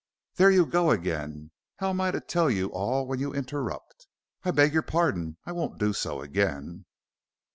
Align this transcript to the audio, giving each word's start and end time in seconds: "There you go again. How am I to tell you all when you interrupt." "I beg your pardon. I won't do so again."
"There 0.37 0.49
you 0.49 0.65
go 0.65 0.89
again. 0.89 1.51
How 1.75 1.91
am 1.91 2.01
I 2.01 2.09
to 2.09 2.19
tell 2.19 2.49
you 2.49 2.69
all 2.71 3.05
when 3.05 3.19
you 3.19 3.33
interrupt." 3.35 4.07
"I 4.43 4.49
beg 4.49 4.73
your 4.73 4.81
pardon. 4.81 5.37
I 5.45 5.51
won't 5.51 5.77
do 5.77 5.93
so 5.93 6.21
again." 6.23 6.85